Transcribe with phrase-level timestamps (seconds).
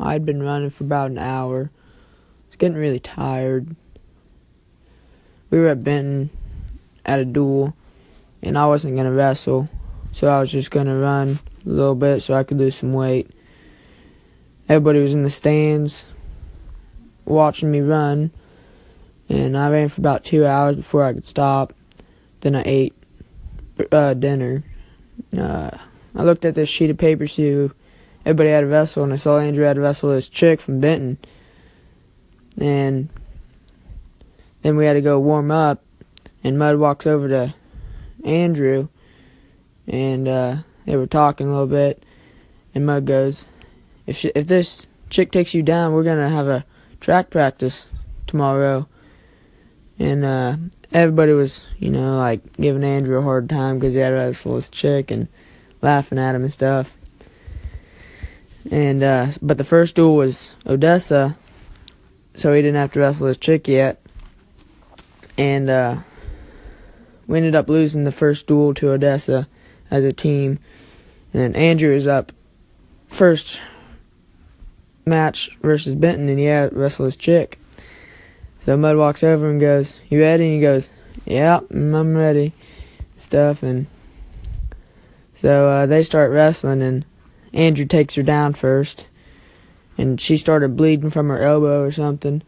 [0.00, 1.70] I'd been running for about an hour.
[1.72, 3.76] I was getting really tired.
[5.50, 6.30] We were at Benton
[7.04, 7.76] at a duel,
[8.42, 9.68] and I wasn't going to wrestle,
[10.12, 12.94] so I was just going to run a little bit so I could lose some
[12.94, 13.30] weight.
[14.68, 16.04] Everybody was in the stands
[17.24, 18.30] watching me run,
[19.28, 21.74] and I ran for about two hours before I could stop.
[22.40, 22.94] Then I ate
[23.92, 24.64] uh, dinner.
[25.36, 25.70] Uh,
[26.14, 27.68] I looked at this sheet of paper, see
[28.24, 31.18] everybody had a vessel, and I saw Andrew had a vessel this chick from Benton.
[32.58, 33.08] And
[34.62, 35.82] then we had to go warm up,
[36.44, 37.54] and Mud walks over to
[38.24, 38.88] Andrew,
[39.86, 40.56] and uh,
[40.86, 42.04] they were talking a little bit,
[42.74, 43.46] and Mud goes,
[44.06, 46.64] "If she, if this chick takes you down, we're gonna have a
[47.00, 47.86] track practice
[48.26, 48.86] tomorrow."
[49.98, 50.56] And uh,
[50.92, 54.54] everybody was, you know, like giving Andrew a hard time because he had a wrestle
[54.54, 55.28] this chick and
[55.82, 56.96] laughing at him and stuff.
[58.70, 61.36] And uh, but the first duel was Odessa,
[62.34, 64.02] so he didn't have to wrestle his chick yet.
[65.38, 65.98] And uh,
[67.26, 69.48] we ended up losing the first duel to Odessa
[69.90, 70.58] as a team.
[71.32, 72.32] And then Andrew is up
[73.08, 73.60] first
[75.06, 77.58] match versus Benton, and to wrestle his chick.
[78.60, 80.90] So Mud walks over and goes, "You ready?" And he goes,
[81.24, 82.52] "Yeah, I'm ready."
[83.16, 83.86] Stuff and
[85.40, 87.04] so uh, they start wrestling, and
[87.52, 89.06] Andrew takes her down first,
[89.98, 92.42] and she started bleeding from her elbow or something,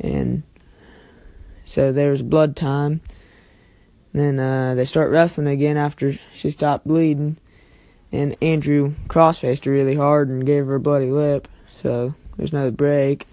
[0.00, 0.42] and
[1.64, 3.00] so there was blood time.
[4.12, 7.36] Then uh, they start wrestling again after she stopped bleeding,
[8.10, 11.46] and Andrew crossfaced her really hard and gave her a bloody lip.
[11.72, 13.26] So there's another break,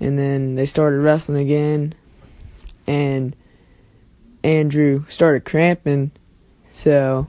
[0.00, 1.94] and then they started wrestling again,
[2.86, 3.36] and
[4.42, 6.10] Andrew started cramping.
[6.72, 7.26] So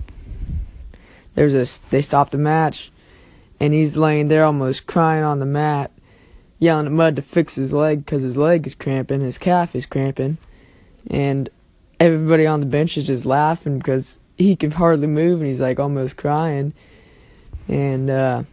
[1.39, 2.91] there's a they stopped the match,
[3.61, 5.89] and he's laying there almost crying on the mat,
[6.59, 9.85] yelling at Mud to fix his leg because his leg is cramping, his calf is
[9.85, 10.37] cramping,
[11.09, 11.49] and
[11.97, 15.79] everybody on the bench is just laughing because he can hardly move and he's like
[15.79, 16.73] almost crying,
[17.69, 18.43] and uh,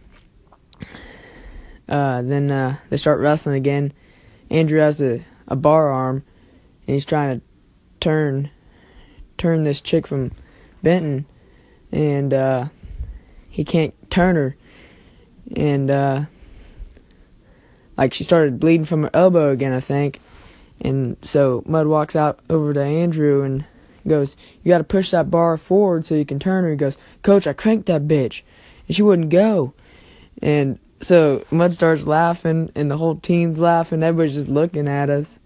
[1.89, 3.91] uh, then uh, they start wrestling again.
[4.49, 6.23] Andrew has a, a bar arm,
[6.87, 7.45] and he's trying to
[7.99, 8.49] turn
[9.37, 10.31] turn this chick from
[10.81, 11.25] Benton,
[11.91, 12.69] and uh,
[13.57, 14.55] he can't turn her,
[15.55, 16.25] and uh,
[17.97, 20.19] like she started bleeding from her elbow again, I think,
[20.79, 23.65] and so Mud walks out over to Andrew and
[24.07, 26.97] goes, "You got to push that bar forward so you can turn her." He goes,
[27.23, 28.43] "Coach, I cranked that bitch,
[28.87, 29.73] and she wouldn't go,"
[30.39, 34.03] and so Mud starts laughing, and the whole team's laughing.
[34.03, 35.39] Everybody's just looking at us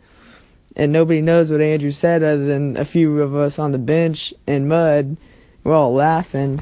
[0.76, 4.34] and nobody knows what Andrew said other than a few of us on the bench
[4.48, 5.18] and mud.
[5.64, 6.62] We're all laughing.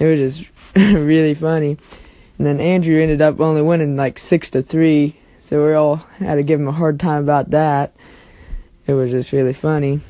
[0.00, 1.76] It was just really funny.
[2.38, 6.36] And then Andrew ended up only winning like six to three, so we all had
[6.36, 7.94] to give him a hard time about that.
[8.86, 10.00] It was just really funny.